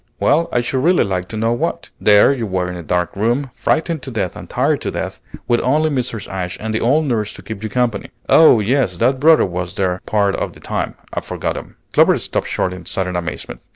"Well, 0.19 0.49
I 0.51 0.61
should 0.61 0.83
really 0.83 1.03
like 1.03 1.27
to 1.27 1.37
know 1.37 1.53
what. 1.53 1.91
There 1.99 2.33
you 2.33 2.47
were 2.47 2.67
in 2.67 2.75
a 2.75 2.81
dark 2.81 3.15
room, 3.15 3.51
frightened 3.53 4.01
to 4.01 4.09
death 4.09 4.35
and 4.35 4.49
tired 4.49 4.81
to 4.81 4.89
death, 4.89 5.21
with 5.47 5.59
only 5.59 5.91
Mrs. 5.91 6.27
Ashe 6.27 6.57
and 6.59 6.73
the 6.73 6.81
old 6.81 7.05
nurse 7.05 7.35
to 7.35 7.43
keep 7.43 7.61
you 7.61 7.69
company 7.69 8.09
Oh, 8.27 8.59
yes, 8.59 8.97
that 8.97 9.19
brother 9.19 9.45
was 9.45 9.75
there 9.75 10.01
part 10.07 10.35
of 10.35 10.53
the 10.53 10.59
time; 10.59 10.95
I 11.13 11.21
forgot 11.21 11.55
him" 11.55 11.75
Clover 11.93 12.17
stopped 12.17 12.47
short 12.47 12.73
in 12.73 12.87
sudden 12.87 13.15
amazement. 13.15 13.59